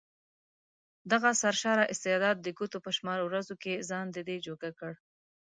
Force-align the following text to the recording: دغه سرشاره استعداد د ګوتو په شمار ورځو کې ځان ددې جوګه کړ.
دغه 1.11 1.29
سرشاره 1.41 1.83
استعداد 1.93 2.37
د 2.41 2.47
ګوتو 2.57 2.77
په 2.85 2.91
شمار 2.97 3.19
ورځو 3.23 3.55
کې 3.63 3.83
ځان 3.89 4.05
ددې 4.15 4.37
جوګه 4.47 4.69
کړ. 4.79 4.93